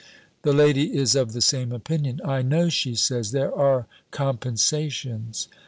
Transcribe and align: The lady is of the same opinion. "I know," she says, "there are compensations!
The 0.41 0.51
lady 0.51 0.95
is 0.95 1.13
of 1.13 1.31
the 1.31 1.41
same 1.41 1.71
opinion. 1.71 2.21
"I 2.25 2.41
know," 2.41 2.69
she 2.69 2.95
says, 2.95 3.29
"there 3.33 3.53
are 3.53 3.85
compensations! 4.09 5.47